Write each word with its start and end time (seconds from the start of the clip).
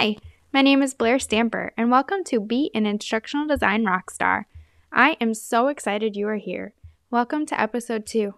Hi, 0.00 0.16
my 0.50 0.62
name 0.62 0.80
is 0.80 0.94
Blair 0.94 1.18
Stamper, 1.18 1.72
and 1.76 1.90
welcome 1.90 2.24
to 2.24 2.40
Be 2.40 2.70
an 2.72 2.86
Instructional 2.86 3.46
Design 3.46 3.84
Rockstar. 3.84 4.44
I 4.90 5.18
am 5.20 5.34
so 5.34 5.68
excited 5.68 6.16
you 6.16 6.26
are 6.28 6.36
here. 6.36 6.72
Welcome 7.10 7.44
to 7.44 7.60
episode 7.60 8.06
two. 8.06 8.36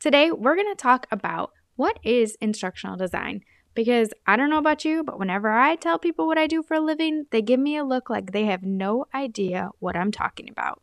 Today, 0.00 0.30
we're 0.30 0.54
going 0.54 0.74
to 0.74 0.82
talk 0.82 1.06
about 1.10 1.52
what 1.76 1.98
is 2.02 2.38
instructional 2.40 2.96
design. 2.96 3.42
Because 3.74 4.08
I 4.26 4.36
don't 4.36 4.48
know 4.48 4.56
about 4.56 4.86
you, 4.86 5.04
but 5.04 5.18
whenever 5.18 5.50
I 5.50 5.76
tell 5.76 5.98
people 5.98 6.26
what 6.26 6.38
I 6.38 6.46
do 6.46 6.62
for 6.62 6.76
a 6.76 6.80
living, 6.80 7.26
they 7.30 7.42
give 7.42 7.60
me 7.60 7.76
a 7.76 7.84
look 7.84 8.08
like 8.08 8.32
they 8.32 8.46
have 8.46 8.62
no 8.62 9.04
idea 9.14 9.68
what 9.80 9.96
I'm 9.96 10.12
talking 10.12 10.48
about. 10.48 10.80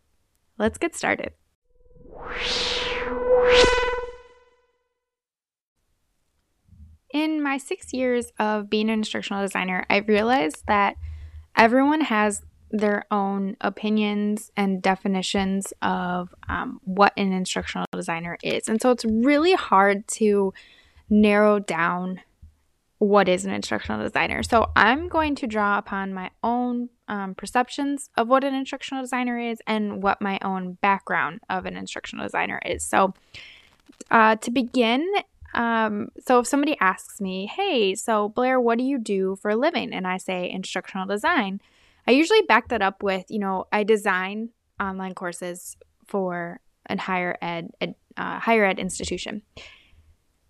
Let's 0.59 0.77
get 0.77 0.95
started. 0.95 1.33
In 7.11 7.41
my 7.41 7.57
six 7.57 7.93
years 7.93 8.31
of 8.37 8.69
being 8.69 8.89
an 8.89 8.99
instructional 8.99 9.43
designer, 9.43 9.85
I've 9.89 10.07
realized 10.07 10.63
that 10.67 10.95
everyone 11.55 12.01
has 12.01 12.43
their 12.71 13.03
own 13.09 13.57
opinions 13.61 14.51
and 14.55 14.81
definitions 14.81 15.73
of 15.81 16.33
um, 16.47 16.79
what 16.83 17.13
an 17.17 17.31
instructional 17.31 17.85
designer 17.91 18.37
is. 18.43 18.67
And 18.67 18.79
so 18.79 18.91
it's 18.91 19.05
really 19.05 19.53
hard 19.53 20.07
to 20.09 20.53
narrow 21.09 21.57
down 21.57 22.21
what 22.99 23.29
is 23.29 23.45
an 23.45 23.51
instructional 23.51 24.03
designer. 24.03 24.43
So 24.43 24.71
I'm 24.75 25.07
going 25.07 25.33
to 25.35 25.47
draw 25.47 25.77
upon 25.77 26.13
my 26.13 26.29
own 26.43 26.89
um, 27.07 27.33
perceptions 27.33 28.09
of 28.17 28.27
what 28.27 28.43
an 28.43 28.53
instructional 28.53 29.01
designer 29.01 29.39
is 29.39 29.59
and 29.65 30.03
what 30.03 30.21
my 30.21 30.37
own 30.43 30.73
background 30.73 31.39
of 31.49 31.65
an 31.65 31.75
instructional 31.75 32.25
designer 32.25 32.61
is. 32.65 32.83
So 32.83 33.13
uh, 34.11 34.35
to 34.35 34.51
begin, 34.51 35.07
um, 35.59 36.07
so 36.25 36.39
if 36.39 36.47
somebody 36.47 36.77
asks 36.79 37.19
me, 37.19 37.45
hey, 37.45 37.93
so 37.93 38.29
Blair, 38.29 38.61
what 38.61 38.77
do 38.77 38.85
you 38.85 38.97
do 38.97 39.35
for 39.35 39.51
a 39.51 39.57
living? 39.57 39.91
And 39.93 40.07
I 40.07 40.15
say 40.15 40.49
instructional 40.49 41.05
design, 41.05 41.59
I 42.07 42.11
usually 42.11 42.41
back 42.43 42.69
that 42.69 42.81
up 42.81 43.03
with, 43.03 43.25
you 43.27 43.39
know, 43.39 43.65
I 43.69 43.83
design 43.83 44.51
online 44.79 45.13
courses 45.13 45.75
for 46.07 46.61
a 46.89 46.97
higher 46.97 47.37
ed, 47.41 47.71
ed 47.81 47.95
uh, 48.15 48.39
higher 48.39 48.63
ed 48.63 48.79
institution. 48.79 49.41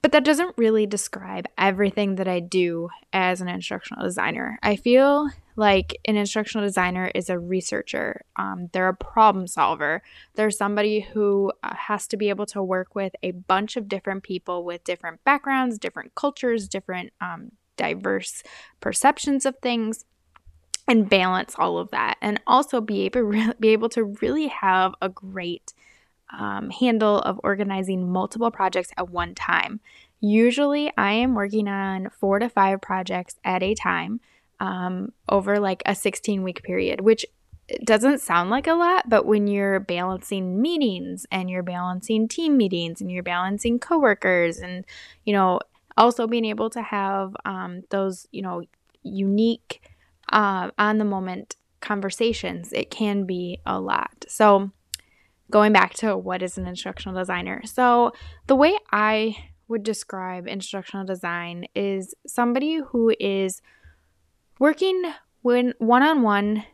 But 0.03 0.11
that 0.11 0.23
doesn't 0.23 0.55
really 0.59 0.85
describe 0.85 1.47
everything 1.57 2.15
that 2.15 2.27
I 2.27 2.39
do 2.39 2.89
as 3.11 3.41
an 3.41 3.49
instructional 3.49 4.03
designer. 4.03 4.59
I 4.61 4.75
feel 4.75 5.27
like 5.59 5.99
an 6.05 6.15
instructional 6.15 6.65
designer 6.65 7.11
is 7.13 7.29
a 7.29 7.37
researcher, 7.37 8.21
um, 8.37 8.69
they're 8.71 8.87
a 8.87 8.95
problem 8.95 9.45
solver. 9.45 10.01
They're 10.35 10.51
somebody 10.51 11.01
who 11.01 11.51
uh, 11.61 11.75
has 11.75 12.07
to 12.07 12.17
be 12.17 12.29
able 12.29 12.45
to 12.47 12.63
work 12.63 12.95
with 12.95 13.13
a 13.21 13.31
bunch 13.31 13.75
of 13.75 13.89
different 13.89 14.23
people 14.23 14.63
with 14.63 14.85
different 14.85 15.21
backgrounds, 15.25 15.77
different 15.77 16.15
cultures, 16.15 16.69
different 16.69 17.11
um, 17.19 17.51
diverse 17.75 18.41
perceptions 18.79 19.45
of 19.45 19.55
things 19.61 20.05
and 20.87 21.09
balance 21.09 21.55
all 21.57 21.77
of 21.77 21.91
that 21.91 22.17
and 22.21 22.41
also 22.47 22.81
be 22.81 23.01
able 23.01 23.53
be 23.59 23.69
able 23.69 23.89
to 23.89 24.05
really 24.21 24.47
have 24.47 24.93
a 25.01 25.09
great 25.09 25.73
um, 26.37 26.69
handle 26.69 27.19
of 27.19 27.39
organizing 27.43 28.09
multiple 28.09 28.49
projects 28.49 28.91
at 28.97 29.09
one 29.09 29.35
time. 29.35 29.81
Usually, 30.21 30.91
I 30.97 31.13
am 31.13 31.35
working 31.35 31.67
on 31.67 32.09
four 32.09 32.39
to 32.39 32.49
five 32.49 32.81
projects 32.81 33.35
at 33.43 33.61
a 33.61 33.73
time 33.75 34.21
um, 34.59 35.11
over 35.27 35.59
like 35.59 35.81
a 35.85 35.95
16 35.95 36.43
week 36.43 36.63
period, 36.63 37.01
which 37.01 37.25
doesn't 37.83 38.19
sound 38.19 38.49
like 38.49 38.67
a 38.67 38.73
lot, 38.73 39.09
but 39.09 39.25
when 39.25 39.47
you're 39.47 39.79
balancing 39.79 40.61
meetings 40.61 41.25
and 41.31 41.49
you're 41.49 41.63
balancing 41.63 42.27
team 42.27 42.57
meetings 42.57 42.99
and 43.01 43.11
you're 43.11 43.23
balancing 43.23 43.79
coworkers 43.79 44.57
and, 44.57 44.85
you 45.25 45.33
know, 45.33 45.59
also 45.97 46.27
being 46.27 46.45
able 46.45 46.69
to 46.71 46.81
have 46.81 47.35
um, 47.45 47.83
those, 47.89 48.27
you 48.31 48.41
know, 48.41 48.63
unique, 49.03 49.81
uh, 50.31 50.71
on 50.77 50.97
the 50.97 51.05
moment 51.05 51.55
conversations, 51.81 52.73
it 52.73 52.91
can 52.91 53.25
be 53.25 53.59
a 53.65 53.79
lot. 53.79 54.25
So, 54.27 54.71
going 55.49 55.73
back 55.73 55.93
to 55.95 56.15
what 56.15 56.43
is 56.43 56.57
an 56.57 56.67
instructional 56.67 57.17
designer. 57.17 57.61
So, 57.65 58.13
the 58.47 58.55
way 58.55 58.77
I 58.91 59.35
would 59.67 59.83
describe 59.83 60.47
instructional 60.47 61.05
design 61.05 61.65
is 61.75 62.13
somebody 62.27 62.79
who 62.89 63.13
is 63.19 63.61
working 64.59 65.01
when 65.41 65.73
one-on-one 65.79 66.65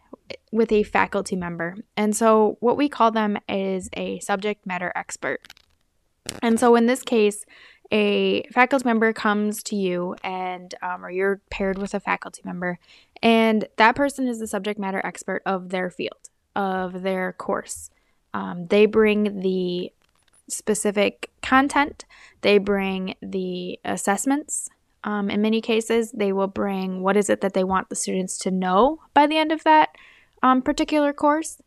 with 0.51 0.71
a 0.71 0.83
faculty 0.83 1.35
member. 1.35 1.75
And 1.95 2.15
so 2.15 2.57
what 2.59 2.77
we 2.77 2.89
call 2.89 3.11
them 3.11 3.37
is 3.47 3.89
a 3.93 4.19
subject 4.19 4.65
matter 4.65 4.91
expert. 4.95 5.41
And 6.41 6.59
so 6.59 6.75
in 6.75 6.87
this 6.87 7.03
case, 7.03 7.45
a 7.91 8.43
faculty 8.51 8.83
member 8.83 9.13
comes 9.13 9.61
to 9.63 9.75
you 9.75 10.15
and 10.23 10.73
um, 10.81 11.05
or 11.05 11.11
you're 11.11 11.41
paired 11.51 11.77
with 11.77 11.93
a 11.93 11.99
faculty 11.99 12.41
member 12.43 12.79
and 13.21 13.67
that 13.77 13.95
person 13.95 14.27
is 14.27 14.39
the 14.39 14.47
subject 14.47 14.79
matter 14.79 14.99
expert 15.05 15.43
of 15.45 15.69
their 15.69 15.91
field 15.91 16.31
of 16.55 17.03
their 17.03 17.33
course 17.33 17.91
um, 18.35 18.67
they 18.67 18.85
bring 18.85 19.39
the 19.39 19.93
specific 20.49 21.31
content, 21.41 22.03
they 22.41 22.57
bring 22.57 23.15
the 23.21 23.79
assessments. 23.85 24.69
Um, 25.05 25.29
in 25.29 25.41
many 25.41 25.61
cases, 25.61 26.11
they 26.11 26.33
will 26.33 26.47
bring 26.47 27.01
what 27.01 27.15
is 27.15 27.29
it 27.29 27.39
that 27.41 27.53
they 27.53 27.63
want 27.63 27.89
the 27.89 27.95
students 27.95 28.37
to 28.39 28.51
know 28.51 28.99
by 29.13 29.27
the 29.27 29.37
end 29.37 29.51
of 29.51 29.63
that 29.63 29.89
um, 30.43 30.61
particular 30.61 31.13
course. 31.13 31.61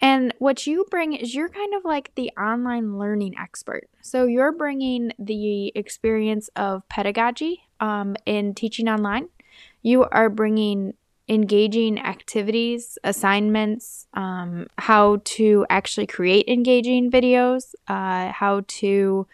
And 0.00 0.32
what 0.38 0.66
you 0.66 0.86
bring 0.90 1.14
is 1.14 1.34
you're 1.34 1.48
kind 1.48 1.74
of 1.74 1.84
like 1.84 2.14
the 2.14 2.30
online 2.38 2.98
learning 2.98 3.34
expert. 3.38 3.88
So 4.02 4.26
you're 4.26 4.52
bringing 4.52 5.12
the 5.18 5.72
experience 5.74 6.48
of 6.54 6.88
pedagogy 6.88 7.62
um, 7.80 8.16
in 8.24 8.54
teaching 8.54 8.88
online. 8.88 9.28
You 9.82 10.04
are 10.04 10.28
bringing 10.28 10.94
engaging 11.28 11.98
activities, 11.98 12.98
assignments, 13.02 14.06
um, 14.14 14.68
how 14.78 15.20
to 15.24 15.66
actually 15.70 16.06
create 16.06 16.46
engaging 16.46 17.10
videos, 17.10 17.74
uh, 17.88 18.30
how 18.30 18.62
to, 18.68 19.26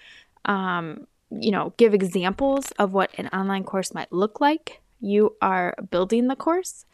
um, 0.46 1.06
you 1.40 1.50
know, 1.50 1.72
give 1.76 1.94
examples 1.94 2.72
of 2.78 2.92
what 2.92 3.10
an 3.18 3.28
online 3.28 3.64
course 3.64 3.94
might 3.94 4.12
look 4.12 4.40
like. 4.40 4.80
You 5.00 5.36
are 5.40 5.74
building 5.90 6.28
the 6.28 6.36
course. 6.36 6.84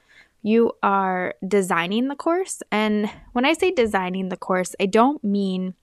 You 0.43 0.73
are 0.83 1.35
designing 1.47 2.09
the 2.09 2.17
course. 2.17 2.63
And 2.71 3.11
when 3.33 3.45
I 3.45 3.53
say 3.53 3.71
designing 3.71 4.29
the 4.29 4.37
course, 4.37 4.75
I 4.81 4.87
don't 4.87 5.23
mean 5.23 5.75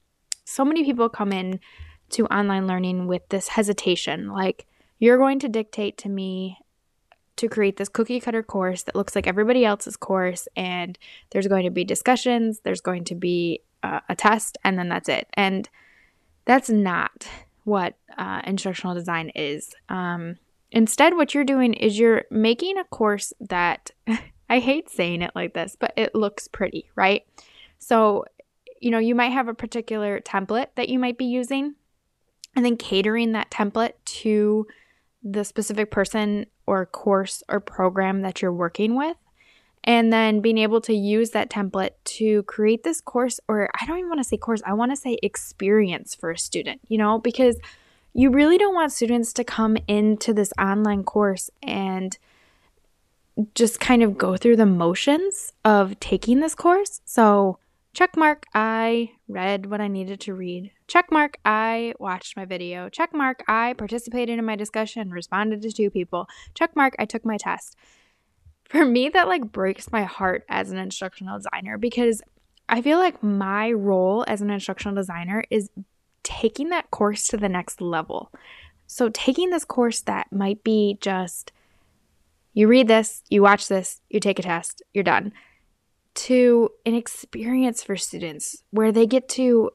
so 0.46 0.64
many 0.64 0.84
people 0.84 1.10
come 1.10 1.34
in 1.34 1.60
to 2.12 2.26
online 2.28 2.68
learning 2.68 3.08
with 3.08 3.28
this 3.30 3.50
hesitation 3.50 4.30
like, 4.30 4.66
you're 5.00 5.18
going 5.18 5.40
to 5.40 5.50
dictate 5.50 5.98
to 6.00 6.10
me 6.10 6.58
to 7.36 7.50
create 7.50 7.78
this 7.78 7.90
cookie 7.90 8.20
cutter 8.20 8.42
course 8.42 8.84
that 8.84 8.96
looks 8.96 9.16
like 9.16 9.28
everybody 9.28 9.66
else's 9.66 9.98
course 9.98 10.48
and 10.56 10.98
there's 11.32 11.48
going 11.48 11.66
to 11.66 11.70
be 11.70 11.84
discussions 11.84 12.62
there's 12.64 12.82
going 12.82 13.04
to 13.04 13.16
be 13.16 13.62
uh, 13.84 14.00
a 14.08 14.16
test 14.16 14.58
and 14.64 14.80
then 14.80 14.88
that's 14.88 15.10
it 15.10 15.28
and 15.34 15.70
that's 16.46 16.70
not 16.70 17.28
what 17.66 17.96
uh, 18.18 18.42
instructional 18.46 18.96
design 18.96 19.30
is 19.36 19.76
um, 19.90 20.38
instead 20.72 21.16
what 21.16 21.34
you're 21.34 21.44
doing 21.44 21.74
is 21.74 22.00
you're 22.00 22.24
making 22.32 22.78
a 22.78 22.84
course 22.86 23.34
that 23.40 23.92
i 24.50 24.60
hate 24.60 24.90
saying 24.90 25.22
it 25.22 25.32
like 25.36 25.54
this 25.54 25.76
but 25.80 25.94
it 25.98 26.16
looks 26.16 26.48
pretty 26.48 26.90
right 26.96 27.24
so 27.78 28.24
you 28.80 28.90
know 28.90 29.00
you 29.00 29.14
might 29.14 29.32
have 29.32 29.48
a 29.48 29.54
particular 29.54 30.20
template 30.22 30.68
that 30.76 30.90
you 30.90 30.98
might 30.98 31.18
be 31.18 31.26
using 31.26 31.76
and 32.56 32.64
then 32.64 32.78
catering 32.78 33.34
that 33.34 33.52
template 33.52 33.94
to 34.06 34.66
the 35.24 35.44
specific 35.44 35.92
person 35.92 36.46
or 36.68 36.86
course 36.86 37.44
or 37.50 37.60
program 37.60 38.22
that 38.22 38.42
you're 38.42 38.54
working 38.54 38.96
with. 38.96 39.18
And 39.86 40.12
then 40.12 40.42
being 40.42 40.58
able 40.58 40.82
to 40.82 40.94
use 40.94 41.30
that 41.30 41.50
template 41.50 41.92
to 42.06 42.42
create 42.44 42.84
this 42.84 43.00
course, 43.00 43.40
or 43.48 43.70
I 43.80 43.86
don't 43.86 44.00
even 44.00 44.10
want 44.10 44.20
to 44.20 44.24
say 44.24 44.36
course, 44.36 44.62
I 44.66 44.74
want 44.74 44.92
to 44.92 44.96
say 44.96 45.18
experience 45.22 46.16
for 46.16 46.32
a 46.32 46.38
student, 46.38 46.82
you 46.88 46.98
know, 46.98 47.20
because 47.20 47.58
you 48.14 48.32
really 48.32 48.58
don't 48.58 48.74
want 48.74 48.92
students 48.92 49.32
to 49.34 49.44
come 49.44 49.78
into 49.88 50.34
this 50.34 50.52
online 50.60 51.04
course 51.04 51.52
and 51.62 52.18
just 53.54 53.80
kind 53.80 54.02
of 54.02 54.18
go 54.18 54.38
through 54.38 54.56
the 54.56 54.66
motions 54.66 55.54
of 55.64 56.00
taking 56.00 56.40
this 56.40 56.56
course. 56.56 57.02
So, 57.06 57.60
check 57.94 58.18
mark, 58.18 58.46
I 58.56 59.12
read 59.28 59.68
what 59.68 59.82
I 59.82 59.88
needed 59.88 60.20
to 60.22 60.34
read. 60.34 60.72
Check 60.88 61.12
mark, 61.12 61.38
I 61.46 61.94
watched 62.00 62.38
my 62.38 62.46
video. 62.46 62.90
Check 62.90 63.14
mark, 63.14 63.44
I 63.48 63.74
participated 63.74 64.40
in 64.40 64.46
my 64.46 64.56
discussion, 64.56 65.12
responded 65.12 65.62
to 65.62 65.72
two 65.72 65.90
people. 65.92 66.28
Check 66.54 66.76
mark, 66.76 66.96
I 66.98 67.06
took 67.06 67.26
my 67.26 67.38
test. 67.38 67.76
For 68.70 68.86
me, 68.86 69.10
that 69.10 69.28
like 69.28 69.52
breaks 69.52 69.92
my 69.92 70.04
heart 70.04 70.44
as 70.50 70.72
an 70.72 70.78
instructional 70.78 71.38
designer 71.38 71.78
because 71.78 72.22
I 72.68 72.82
feel 72.82 72.98
like 72.98 73.22
my 73.22 73.72
role 73.72 74.26
as 74.28 74.42
an 74.42 74.50
instructional 74.50 74.96
designer 74.96 75.44
is 75.50 75.70
taking 76.24 76.70
that 76.70 76.90
course 76.92 77.28
to 77.28 77.38
the 77.38 77.50
next 77.50 77.80
level. 77.80 78.32
So, 78.88 79.10
taking 79.10 79.50
this 79.50 79.66
course 79.66 80.02
that 80.02 80.32
might 80.32 80.64
be 80.64 80.98
just 81.00 81.52
you 82.54 82.68
read 82.68 82.88
this, 82.88 83.22
you 83.30 83.42
watch 83.42 83.68
this, 83.68 84.02
you 84.10 84.20
take 84.20 84.40
a 84.40 84.44
test, 84.44 84.82
you're 84.94 85.04
done, 85.04 85.34
to 86.16 86.70
an 86.86 86.96
experience 86.96 87.84
for 87.84 87.98
students 87.98 88.64
where 88.72 88.92
they 88.92 89.06
get 89.06 89.28
to 89.30 89.72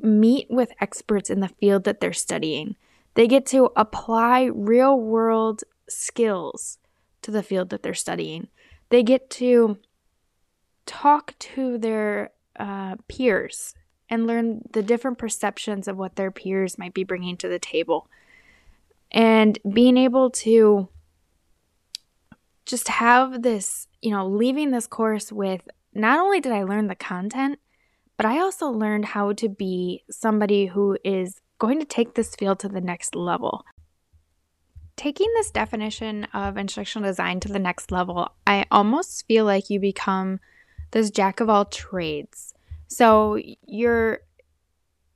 meet 0.00 0.46
with 0.48 0.72
experts 0.80 1.30
in 1.30 1.40
the 1.40 1.48
field 1.48 1.84
that 1.84 2.00
they're 2.00 2.12
studying. 2.12 2.76
They 3.14 3.26
get 3.26 3.44
to 3.46 3.70
apply 3.76 4.44
real 4.44 4.98
world 4.98 5.64
skills 5.88 6.78
to 7.26 7.32
the 7.32 7.42
field 7.42 7.70
that 7.70 7.82
they're 7.82 7.92
studying. 7.92 8.46
They 8.88 9.02
get 9.02 9.28
to 9.30 9.78
talk 10.86 11.36
to 11.40 11.76
their 11.76 12.30
uh, 12.58 12.94
peers 13.08 13.74
and 14.08 14.28
learn 14.28 14.62
the 14.72 14.82
different 14.82 15.18
perceptions 15.18 15.88
of 15.88 15.96
what 15.96 16.14
their 16.14 16.30
peers 16.30 16.78
might 16.78 16.94
be 16.94 17.02
bringing 17.02 17.36
to 17.38 17.48
the 17.48 17.58
table. 17.58 18.08
And 19.10 19.58
being 19.72 19.96
able 19.96 20.30
to 20.30 20.88
just 22.64 22.86
have 22.88 23.42
this, 23.42 23.88
you 24.00 24.12
know, 24.12 24.26
leaving 24.26 24.70
this 24.70 24.86
course 24.86 25.32
with 25.32 25.68
not 25.92 26.20
only 26.20 26.40
did 26.40 26.52
I 26.52 26.62
learn 26.62 26.86
the 26.86 26.94
content, 26.94 27.58
but 28.16 28.26
I 28.26 28.38
also 28.38 28.68
learned 28.68 29.06
how 29.06 29.32
to 29.32 29.48
be 29.48 30.04
somebody 30.10 30.66
who 30.66 30.96
is 31.04 31.40
going 31.58 31.80
to 31.80 31.84
take 31.84 32.14
this 32.14 32.36
field 32.36 32.60
to 32.60 32.68
the 32.68 32.80
next 32.80 33.16
level. 33.16 33.64
Taking 34.96 35.28
this 35.34 35.50
definition 35.50 36.24
of 36.32 36.56
instructional 36.56 37.08
design 37.08 37.40
to 37.40 37.48
the 37.48 37.58
next 37.58 37.92
level, 37.92 38.30
I 38.46 38.64
almost 38.70 39.26
feel 39.26 39.44
like 39.44 39.68
you 39.68 39.78
become 39.78 40.40
this 40.92 41.10
jack 41.10 41.40
of 41.40 41.50
all 41.50 41.66
trades. 41.66 42.54
So 42.88 43.38
you're 43.66 44.20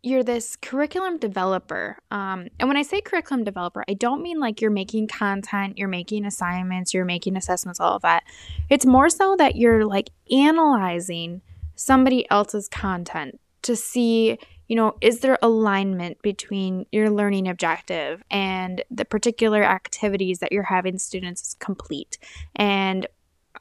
you're 0.03 0.23
this 0.23 0.57
curriculum 0.57 1.19
developer. 1.19 1.99
Um, 2.11 2.49
and 2.59 2.69
when 2.69 2.77
I 2.77 2.83
say 2.83 3.01
curriculum 3.03 3.45
developer, 3.45 3.85
I 3.87 3.95
don't 3.95 4.23
mean 4.23 4.41
like 4.41 4.61
you're 4.61 4.71
making 4.71 5.09
content, 5.09 5.77
you're 5.77 5.89
making 5.89 6.25
assignments, 6.25 6.95
you're 6.95 7.05
making 7.05 7.37
assessments, 7.37 7.81
all 7.81 7.97
of 7.97 8.03
that. 8.03 8.23
It's 8.71 8.87
more 8.87 9.11
so 9.11 9.37
that 9.37 9.57
you're 9.57 9.85
like 9.85 10.11
analyzing 10.31 11.43
somebody 11.75 12.29
else's 12.31 12.69
content 12.69 13.41
to 13.63 13.77
see, 13.77 14.39
you 14.71 14.77
know, 14.77 14.95
is 15.01 15.19
there 15.19 15.37
alignment 15.43 16.23
between 16.23 16.87
your 16.93 17.11
learning 17.11 17.49
objective 17.49 18.23
and 18.31 18.85
the 18.89 19.05
particular 19.05 19.65
activities 19.65 20.39
that 20.39 20.53
you're 20.53 20.63
having 20.63 20.97
students 20.97 21.57
complete? 21.59 22.19
And 22.55 23.05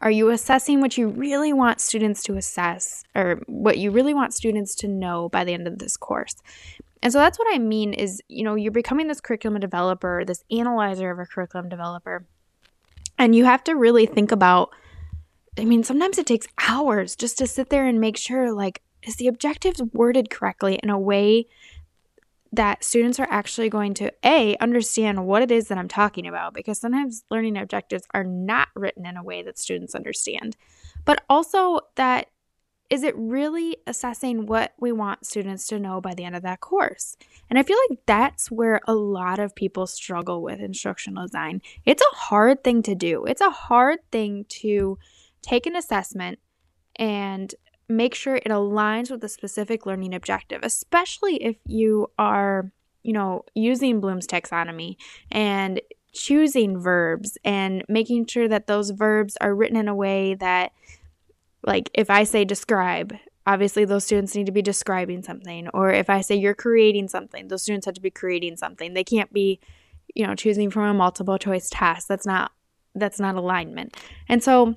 are 0.01 0.11
you 0.11 0.29
assessing 0.29 0.81
what 0.81 1.00
you 1.00 1.07
really 1.07 1.51
want 1.51 1.81
students 1.81 2.21
to 2.25 2.35
assess 2.35 3.06
or 3.15 3.41
what 3.47 3.79
you 3.79 3.89
really 3.89 4.13
want 4.13 4.35
students 4.35 4.75
to 4.75 4.88
know 4.88 5.29
by 5.29 5.44
the 5.44 5.56
end 5.56 5.67
of 5.67 5.79
this 5.79 5.97
course? 5.97 6.35
And 7.01 7.11
so 7.11 7.17
that's 7.17 7.39
what 7.39 7.47
I 7.56 7.57
mean 7.57 7.94
is, 7.94 8.21
you 8.27 8.44
know, 8.44 8.53
you're 8.53 8.71
becoming 8.71 9.07
this 9.07 9.19
curriculum 9.19 9.59
developer, 9.59 10.23
this 10.23 10.44
analyzer 10.51 11.09
of 11.09 11.17
a 11.17 11.25
curriculum 11.25 11.69
developer. 11.69 12.27
And 13.17 13.35
you 13.35 13.45
have 13.45 13.63
to 13.63 13.75
really 13.75 14.06
think 14.06 14.31
about 14.31 14.69
I 15.57 15.65
mean, 15.65 15.83
sometimes 15.83 16.17
it 16.19 16.27
takes 16.27 16.47
hours 16.69 17.15
just 17.15 17.39
to 17.39 17.47
sit 17.47 17.69
there 17.69 17.85
and 17.85 18.00
make 18.00 18.15
sure 18.15 18.53
like 18.53 18.81
is 19.04 19.16
the 19.16 19.28
objectives 19.28 19.81
worded 19.94 20.30
correctly 20.30 20.80
in 20.81 20.90
a 20.90 21.00
way 21.00 21.48
that 22.51 22.84
students 22.84 23.19
are 23.19 23.28
actually 23.30 23.69
going 23.69 23.94
to 23.94 24.12
a 24.25 24.56
understand 24.57 25.25
what 25.25 25.44
it 25.44 25.51
is 25.51 25.68
that 25.68 25.78
I'm 25.78 25.88
talking 25.88 26.25
about 26.25 26.54
because 26.54 26.80
sometimes 26.80 27.24
learning 27.30 27.57
objectives 27.57 28.06
are 28.13 28.24
not 28.24 28.69
written 28.75 29.06
in 29.06 29.18
a 29.18 29.24
way 29.24 29.44
that 29.44 29.60
students 29.60 29.94
understand. 29.94 30.57
But 31.06 31.24
also 31.30 31.81
that 31.96 32.28
is 32.90 33.04
it 33.04 33.16
really 33.16 33.78
assessing 33.86 34.48
what 34.48 34.74
we 34.80 34.92
want 34.92 35.25
students 35.25 35.68
to 35.68 35.78
know 35.78 36.02
by 36.02 36.16
the 36.16 36.24
end 36.24 36.36
of 36.36 36.42
that 36.42 36.60
course? 36.60 37.18
And 37.48 37.60
I 37.60 37.63
feel 37.63 37.78
like 37.88 38.00
that's 38.07 38.50
where 38.50 38.81
a 38.88 38.95
lot 38.95 39.38
of 39.38 39.54
people 39.54 39.86
struggle 39.86 40.42
with 40.42 40.60
instructional 40.60 41.28
design. 41.28 41.62
It's 41.86 42.02
a 42.02 42.16
hard 42.16 42.63
thing 42.63 42.81
to 42.84 42.95
do. 42.95 43.25
It's 43.25 43.42
a 43.42 43.52
hard 43.52 44.00
thing 44.12 44.45
to 44.50 44.98
take 45.44 45.68
an 45.68 45.75
assessment 45.75 46.40
and 46.95 47.54
make 47.89 48.13
sure 48.13 48.36
it 48.36 48.45
aligns 48.45 49.09
with 49.09 49.21
the 49.21 49.27
specific 49.27 49.86
learning 49.86 50.13
objective, 50.13 50.62
especially 50.63 51.44
if 51.44 51.57
you 51.65 52.07
are, 52.19 52.71
you 53.03 53.12
know, 53.12 53.44
using 53.56 54.00
Bloom's 54.00 54.27
taxonomy 54.27 54.95
and 55.31 55.81
choosing 56.13 56.80
verbs 56.80 57.38
and 57.44 57.83
making 57.89 58.27
sure 58.27 58.47
that 58.47 58.68
those 58.68 58.91
verbs 58.91 59.38
are 59.41 59.56
written 59.56 59.77
in 59.77 59.88
a 59.88 59.95
way 59.95 60.36
that 60.36 60.71
like 61.65 61.89
if 61.94 62.09
I 62.09 62.24
say 62.24 62.45
describe, 62.45 63.13
obviously 63.45 63.86
those 63.86 64.06
students 64.06 64.35
need 64.35 64.45
to 64.45 64.51
be 64.51 64.62
describing 64.62 65.24
something 65.24 65.68
or 65.69 65.92
if 65.92 66.09
I 66.09 66.21
say 66.21 66.35
you're 66.35 66.56
creating 66.56 67.07
something, 67.07 67.47
those 67.47 67.63
students 67.63 67.85
have 67.85 67.95
to 67.95 68.01
be 68.01 68.12
creating 68.12 68.57
something. 68.57 68.94
They 68.94 69.03
can't 69.03 69.31
be, 69.33 69.59
you 70.15 70.25
know, 70.25 70.35
choosing 70.35 70.69
from 70.69 70.83
a 70.83 70.94
multiple 70.94 71.38
choice 71.38 71.69
task. 71.69 72.07
That's 72.07 72.25
not 72.25 72.51
that's 72.95 73.19
not 73.19 73.35
alignment. 73.35 73.95
And 74.27 74.44
so 74.44 74.75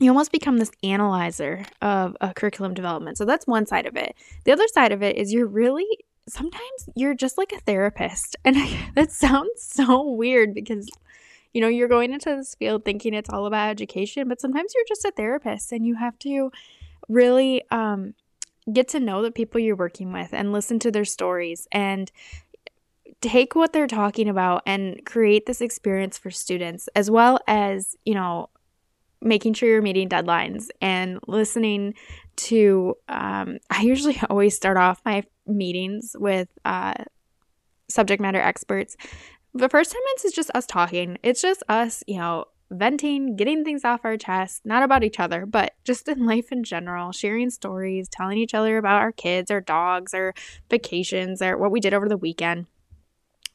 you 0.00 0.10
almost 0.10 0.32
become 0.32 0.56
this 0.56 0.72
analyzer 0.82 1.64
of 1.82 2.16
a 2.20 2.34
curriculum 2.34 2.74
development. 2.74 3.18
So 3.18 3.24
that's 3.24 3.46
one 3.46 3.66
side 3.66 3.86
of 3.86 3.96
it. 3.96 4.16
The 4.44 4.52
other 4.52 4.66
side 4.68 4.92
of 4.92 5.02
it 5.02 5.16
is 5.16 5.32
you're 5.32 5.46
really 5.46 5.86
sometimes 6.28 6.88
you're 6.94 7.14
just 7.14 7.38
like 7.38 7.52
a 7.52 7.60
therapist. 7.60 8.36
And 8.44 8.56
that 8.94 9.12
sounds 9.12 9.62
so 9.62 10.10
weird 10.10 10.54
because 10.54 10.88
you 11.52 11.60
know, 11.60 11.68
you're 11.68 11.88
going 11.88 12.12
into 12.12 12.36
this 12.36 12.54
field 12.54 12.84
thinking 12.84 13.12
it's 13.12 13.30
all 13.30 13.46
about 13.46 13.70
education, 13.70 14.28
but 14.28 14.40
sometimes 14.40 14.72
you're 14.74 14.84
just 14.86 15.04
a 15.04 15.10
therapist 15.10 15.72
and 15.72 15.84
you 15.84 15.96
have 15.96 16.18
to 16.20 16.52
really 17.08 17.62
um, 17.70 18.14
get 18.72 18.86
to 18.88 19.00
know 19.00 19.22
the 19.22 19.32
people 19.32 19.60
you're 19.60 19.76
working 19.76 20.12
with 20.12 20.32
and 20.32 20.52
listen 20.52 20.78
to 20.78 20.90
their 20.90 21.04
stories 21.04 21.66
and 21.72 22.12
take 23.20 23.54
what 23.54 23.72
they're 23.72 23.88
talking 23.88 24.28
about 24.28 24.62
and 24.64 25.04
create 25.04 25.46
this 25.46 25.60
experience 25.60 26.16
for 26.16 26.30
students 26.30 26.88
as 26.94 27.10
well 27.10 27.40
as, 27.48 27.96
you 28.04 28.14
know, 28.14 28.48
making 29.22 29.54
sure 29.54 29.68
you're 29.68 29.82
meeting 29.82 30.08
deadlines 30.08 30.68
and 30.80 31.18
listening 31.26 31.94
to 32.36 32.94
um, 33.08 33.58
i 33.70 33.82
usually 33.82 34.20
always 34.30 34.56
start 34.56 34.76
off 34.76 35.00
my 35.04 35.22
meetings 35.46 36.16
with 36.18 36.48
uh, 36.64 36.94
subject 37.90 38.22
matter 38.22 38.40
experts. 38.40 38.96
The 39.52 39.68
first 39.68 39.92
10 39.92 40.00
minutes 40.00 40.24
is 40.26 40.32
just 40.32 40.50
us 40.54 40.66
talking. 40.66 41.18
It's 41.22 41.42
just 41.42 41.62
us 41.68 42.04
you 42.06 42.18
know 42.18 42.46
venting 42.72 43.34
getting 43.34 43.64
things 43.64 43.84
off 43.84 44.04
our 44.04 44.16
chest 44.16 44.62
not 44.64 44.84
about 44.84 45.02
each 45.02 45.18
other 45.18 45.44
but 45.44 45.74
just 45.82 46.06
in 46.06 46.24
life 46.26 46.52
in 46.52 46.62
general 46.62 47.10
sharing 47.10 47.50
stories 47.50 48.08
telling 48.08 48.38
each 48.38 48.54
other 48.54 48.78
about 48.78 49.00
our 49.00 49.10
kids 49.10 49.50
our 49.50 49.60
dogs 49.60 50.14
our 50.14 50.32
vacations 50.70 51.42
or 51.42 51.58
what 51.58 51.72
we 51.72 51.80
did 51.80 51.92
over 51.92 52.08
the 52.08 52.16
weekend 52.16 52.66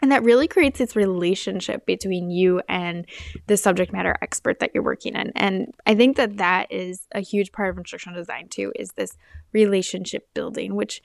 and 0.06 0.12
that 0.12 0.24
really 0.24 0.48
creates 0.48 0.78
this 0.78 0.96
relationship 0.96 1.84
between 1.88 2.30
you 2.30 2.62
and 2.70 3.08
the 3.48 3.58
subject 3.58 3.92
matter 3.92 4.16
expert 4.22 4.60
that 4.60 4.70
you're 4.72 4.84
working 4.84 5.16
in. 5.16 5.32
And 5.36 5.74
I 5.88 5.96
think 5.96 6.16
that 6.18 6.38
that 6.38 6.72
is 6.72 7.08
a 7.16 7.22
huge 7.22 7.52
part 7.52 7.72
of 7.72 7.78
instructional 7.80 8.16
design 8.16 8.48
too, 8.48 8.72
is 8.76 8.92
this 8.92 9.18
relationship 9.52 10.32
building, 10.36 10.76
which, 10.76 11.02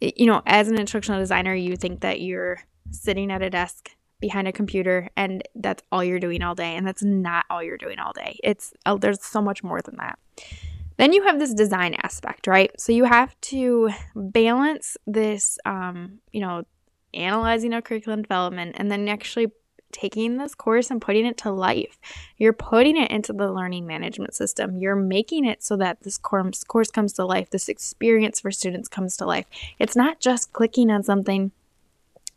you 0.00 0.26
know, 0.26 0.42
as 0.46 0.66
an 0.66 0.80
instructional 0.80 1.20
designer, 1.20 1.54
you 1.54 1.76
think 1.76 2.00
that 2.00 2.22
you're 2.22 2.58
sitting 2.90 3.30
at 3.30 3.40
a 3.40 3.50
desk 3.50 3.90
behind 4.18 4.48
a 4.48 4.52
computer 4.52 5.08
and 5.16 5.44
that's 5.54 5.84
all 5.92 6.02
you're 6.02 6.18
doing 6.18 6.42
all 6.42 6.56
day. 6.56 6.74
And 6.74 6.84
that's 6.84 7.04
not 7.04 7.46
all 7.50 7.62
you're 7.62 7.78
doing 7.78 8.00
all 8.00 8.12
day. 8.12 8.40
It's, 8.42 8.72
uh, 8.84 8.96
there's 8.96 9.22
so 9.22 9.40
much 9.40 9.62
more 9.62 9.80
than 9.80 9.94
that. 9.98 10.18
Then 10.96 11.12
you 11.12 11.22
have 11.22 11.38
this 11.38 11.54
design 11.54 11.94
aspect, 12.02 12.48
right? 12.48 12.72
So 12.80 12.90
you 12.90 13.04
have 13.04 13.40
to 13.42 13.90
balance 14.16 14.96
this, 15.06 15.56
um, 15.64 16.18
you 16.32 16.40
know, 16.40 16.64
analyzing 17.14 17.72
our 17.72 17.82
curriculum 17.82 18.22
development, 18.22 18.76
and 18.78 18.90
then 18.90 19.08
actually 19.08 19.52
taking 19.92 20.36
this 20.36 20.54
course 20.54 20.90
and 20.90 21.00
putting 21.00 21.24
it 21.24 21.38
to 21.38 21.50
life. 21.50 21.98
You're 22.36 22.52
putting 22.52 22.96
it 22.96 23.10
into 23.10 23.32
the 23.32 23.52
learning 23.52 23.86
management 23.86 24.34
system. 24.34 24.76
You're 24.76 24.96
making 24.96 25.44
it 25.44 25.62
so 25.62 25.76
that 25.76 26.02
this 26.02 26.18
course, 26.18 26.64
course 26.64 26.90
comes 26.90 27.12
to 27.14 27.24
life, 27.24 27.50
this 27.50 27.68
experience 27.68 28.40
for 28.40 28.50
students 28.50 28.88
comes 28.88 29.16
to 29.18 29.24
life. 29.24 29.46
It's 29.78 29.94
not 29.94 30.18
just 30.18 30.52
clicking 30.52 30.90
on 30.90 31.04
something 31.04 31.52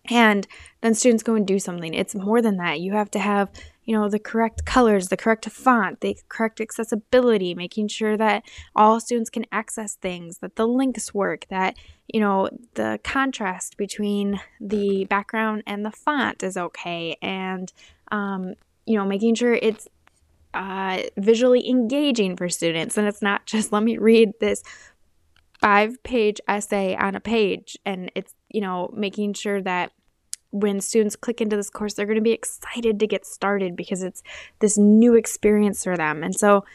and 0.10 0.48
then 0.82 0.94
students 0.94 1.24
go 1.24 1.36
and 1.36 1.46
do 1.46 1.60
something. 1.60 1.94
It's 1.94 2.16
more 2.16 2.42
than 2.42 2.58
that. 2.58 2.80
You 2.80 2.94
have 2.94 3.12
to 3.12 3.20
have 3.20 3.50
you 3.88 3.98
know, 3.98 4.10
the 4.10 4.20
correct 4.20 4.66
colors, 4.66 5.08
the 5.08 5.16
correct 5.16 5.50
font, 5.50 6.02
the 6.02 6.18
correct 6.28 6.60
accessibility, 6.60 7.56
making 7.56 7.88
sure 7.88 8.18
that 8.18 8.44
all 8.76 9.00
students 9.00 9.30
can 9.30 9.46
access 9.50 9.96
things, 9.96 10.40
that 10.40 10.58
the 10.58 10.68
links 10.68 11.14
work, 11.14 11.48
that, 11.50 11.78
you 12.06 12.20
know, 12.20 12.50
the 12.74 13.00
contrast 13.06 13.78
between 13.78 14.42
the 14.60 15.06
background 15.06 15.64
and 15.66 15.86
the 15.86 15.92
font 15.92 16.44
is 16.44 16.58
okay, 16.58 17.16
and, 17.22 17.72
um, 18.12 18.56
you 18.86 18.98
know, 18.98 19.06
making 19.06 19.36
sure 19.36 19.54
it's 19.54 19.88
uh, 20.54 21.04
visually 21.16 21.70
engaging 21.70 22.36
for 22.36 22.50
students. 22.50 22.98
And 22.98 23.08
it's 23.08 23.22
not 23.22 23.46
just 23.46 23.72
let 23.72 23.84
me 23.84 23.98
read 23.98 24.34
this 24.42 24.64
five 25.62 26.04
page 26.04 26.42
essay 26.46 26.94
on 26.98 27.16
a 27.16 27.22
page, 27.22 27.78
and 27.86 28.12
it's, 28.16 28.34
you 28.50 28.60
know, 28.60 28.92
making 28.94 29.32
sure 29.34 29.62
that 29.62 29.94
when 30.62 30.82
students 30.82 31.16
click 31.16 31.42
into 31.42 31.56
this 31.56 31.70
course, 31.70 31.94
they're 31.94 32.06
going 32.06 32.16
to 32.16 32.22
be 32.22 32.32
excited 32.32 33.00
to 33.00 33.08
get 33.08 33.26
started 33.26 33.76
because 33.76 34.04
it's 34.04 34.24
this 34.60 34.78
new 34.78 35.16
experience 35.16 35.84
for 35.84 35.98
them. 35.98 36.24
And 36.24 36.36
so, 36.36 36.66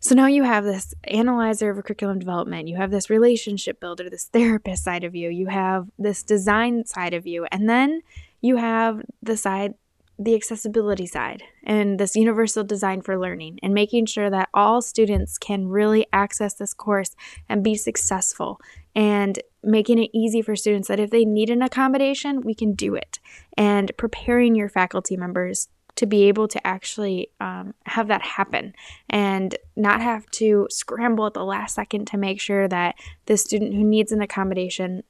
so 0.00 0.14
now 0.14 0.26
you 0.26 0.42
have 0.42 0.64
this 0.64 0.94
analyzer 1.04 1.70
of 1.70 1.82
curriculum 1.84 2.18
development, 2.18 2.68
you 2.68 2.76
have 2.76 2.90
this 2.90 3.08
relationship 3.08 3.80
builder, 3.80 4.10
this 4.10 4.26
therapist 4.26 4.84
side 4.84 5.04
of 5.04 5.14
you, 5.14 5.30
you 5.30 5.46
have 5.46 5.88
this 5.98 6.22
design 6.22 6.84
side 6.84 7.14
of 7.14 7.26
you, 7.26 7.46
and 7.50 7.68
then 7.68 8.02
you 8.40 8.56
have 8.56 9.02
the 9.22 9.36
side 9.36 9.74
the 10.18 10.34
accessibility 10.34 11.06
side 11.06 11.42
and 11.64 11.98
this 11.98 12.14
universal 12.14 12.62
design 12.62 13.02
for 13.02 13.18
learning 13.18 13.58
and 13.62 13.74
making 13.74 14.06
sure 14.06 14.30
that 14.30 14.48
all 14.54 14.80
students 14.80 15.38
can 15.38 15.66
really 15.66 16.06
access 16.12 16.54
this 16.54 16.72
course 16.72 17.16
and 17.48 17.64
be 17.64 17.74
successful 17.74 18.60
and 18.94 19.40
making 19.64 19.98
it 19.98 20.10
easy 20.12 20.42
for 20.42 20.56
students 20.56 20.88
that 20.88 21.00
if 21.00 21.10
they 21.10 21.24
need 21.24 21.50
an 21.50 21.62
accommodation, 21.62 22.40
we 22.42 22.54
can 22.54 22.74
do 22.74 22.94
it. 22.94 23.18
And 23.56 23.90
preparing 23.96 24.54
your 24.54 24.68
faculty 24.68 25.16
members 25.16 25.68
to 25.96 26.06
be 26.06 26.24
able 26.24 26.48
to 26.48 26.66
actually 26.66 27.30
um, 27.40 27.74
have 27.86 28.08
that 28.08 28.22
happen 28.22 28.74
and 29.08 29.56
not 29.76 30.00
have 30.00 30.26
to 30.32 30.66
scramble 30.70 31.26
at 31.26 31.34
the 31.34 31.44
last 31.44 31.74
second 31.74 32.06
to 32.08 32.16
make 32.16 32.40
sure 32.40 32.66
that 32.68 32.96
the 33.26 33.36
student 33.36 33.74
who 33.74 33.84
needs 33.84 34.10
an 34.10 34.20
accommodation 34.20 35.02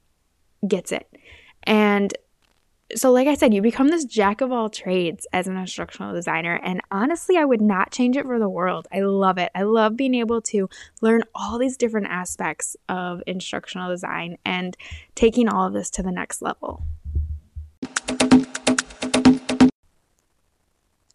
gets 0.67 0.93
it. 0.93 1.09
And 1.63 2.13
so, 2.95 3.11
like 3.11 3.27
I 3.27 3.35
said, 3.35 3.55
you 3.55 3.63
become 3.63 3.89
this 3.89 4.05
jack 4.05 4.41
of 4.41 4.53
all 4.53 4.69
trades 4.69 5.27
as 5.33 5.47
an 5.47 5.57
instructional 5.57 6.13
designer. 6.13 6.61
And 6.63 6.81
honestly, 6.91 7.37
I 7.37 7.45
would 7.45 7.63
not 7.63 7.91
change 7.91 8.17
it 8.17 8.27
for 8.27 8.39
the 8.39 8.49
world. 8.49 8.87
I 8.93 9.01
love 9.01 9.39
it. 9.39 9.51
I 9.55 9.63
love 9.63 9.97
being 9.97 10.15
able 10.15 10.43
to 10.43 10.69
learn 11.01 11.23
all 11.35 11.59
these 11.59 11.77
different 11.79 12.09
aspects 12.09 12.77
of 12.89 13.23
instructional 13.27 13.91
design 13.91 14.37
and 14.45 14.77
taking 15.15 15.49
all 15.49 15.67
of 15.67 15.73
this 15.73 15.91
to 15.91 16.03
the 16.03 16.13
next 16.13 16.43
level. 16.43 16.85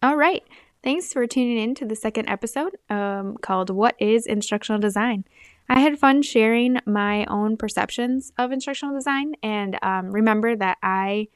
All 0.02 0.16
right. 0.16 0.42
Thanks 0.82 1.12
for 1.12 1.26
tuning 1.26 1.58
in 1.58 1.74
to 1.76 1.84
the 1.84 1.94
second 1.94 2.28
episode 2.28 2.76
um, 2.88 3.36
called 3.42 3.70
What 3.70 3.94
is 3.98 4.26
Instructional 4.26 4.80
Design? 4.80 5.24
I 5.68 5.78
had 5.80 5.98
fun 5.98 6.22
sharing 6.22 6.78
my 6.84 7.26
own 7.26 7.56
perceptions 7.56 8.32
of 8.38 8.50
instructional 8.50 8.94
design. 8.94 9.34
And 9.42 9.78
um, 9.82 10.10
remember 10.10 10.56
that 10.56 10.78
I 10.82 11.28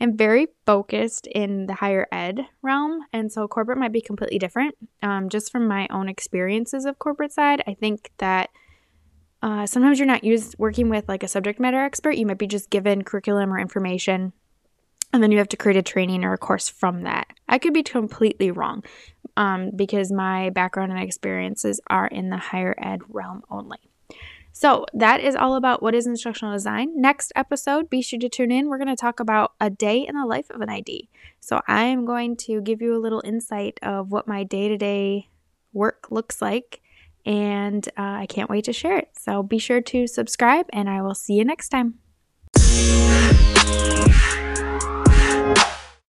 am 0.00 0.16
very 0.16 0.48
focused 0.66 1.26
in 1.26 1.66
the 1.66 1.74
higher 1.74 2.06
ed 2.10 2.46
realm. 2.62 3.00
And 3.12 3.30
so 3.30 3.46
corporate 3.46 3.78
might 3.78 3.92
be 3.92 4.00
completely 4.00 4.38
different. 4.38 4.74
Um, 5.02 5.28
just 5.28 5.52
from 5.52 5.68
my 5.68 5.86
own 5.90 6.08
experiences 6.08 6.84
of 6.84 6.98
corporate 6.98 7.32
side, 7.32 7.62
I 7.66 7.74
think 7.74 8.10
that. 8.18 8.50
Uh, 9.42 9.64
sometimes 9.64 9.98
you're 9.98 10.06
not 10.06 10.22
used 10.22 10.54
working 10.58 10.90
with 10.90 11.08
like 11.08 11.22
a 11.22 11.28
subject 11.28 11.58
matter 11.58 11.80
expert. 11.80 12.10
You 12.10 12.26
might 12.26 12.36
be 12.36 12.46
just 12.46 12.68
given 12.68 13.02
curriculum 13.02 13.50
or 13.50 13.58
information 13.58 14.34
and 15.12 15.22
then 15.22 15.32
you 15.32 15.38
have 15.38 15.48
to 15.48 15.56
create 15.56 15.76
a 15.76 15.82
training 15.82 16.24
or 16.24 16.32
a 16.32 16.38
course 16.38 16.68
from 16.68 17.02
that. 17.02 17.28
I 17.48 17.58
could 17.58 17.74
be 17.74 17.82
completely 17.82 18.50
wrong 18.50 18.84
um, 19.36 19.70
because 19.74 20.12
my 20.12 20.50
background 20.50 20.92
and 20.92 21.00
experiences 21.00 21.80
are 21.88 22.06
in 22.06 22.30
the 22.30 22.36
higher 22.36 22.74
ed 22.78 23.00
realm 23.08 23.42
only. 23.50 23.89
So 24.52 24.84
that 24.92 25.20
is 25.20 25.36
all 25.36 25.54
about 25.54 25.82
what 25.82 25.94
is 25.94 26.06
instructional 26.06 26.52
design. 26.52 27.00
Next 27.00 27.32
episode, 27.36 27.88
be 27.88 28.02
sure 28.02 28.18
to 28.18 28.28
tune 28.28 28.50
in. 28.50 28.68
We're 28.68 28.78
going 28.78 28.88
to 28.88 28.96
talk 28.96 29.20
about 29.20 29.52
a 29.60 29.70
day 29.70 30.06
in 30.06 30.14
the 30.14 30.26
life 30.26 30.50
of 30.50 30.60
an 30.60 30.68
ID. 30.68 31.08
So 31.38 31.60
I 31.66 31.84
am 31.84 32.04
going 32.04 32.36
to 32.38 32.60
give 32.60 32.82
you 32.82 32.96
a 32.96 32.98
little 32.98 33.22
insight 33.24 33.78
of 33.82 34.10
what 34.10 34.28
my 34.28 34.44
day 34.44 34.68
to 34.68 34.76
day 34.76 35.28
work 35.72 36.08
looks 36.10 36.42
like. 36.42 36.80
And 37.24 37.86
uh, 37.98 38.22
I 38.22 38.26
can't 38.26 38.50
wait 38.50 38.64
to 38.64 38.72
share 38.72 38.96
it. 38.96 39.10
So 39.18 39.42
be 39.42 39.58
sure 39.58 39.80
to 39.82 40.06
subscribe, 40.06 40.66
and 40.72 40.88
I 40.88 41.02
will 41.02 41.14
see 41.14 41.34
you 41.34 41.44
next 41.44 41.68
time. 41.68 41.98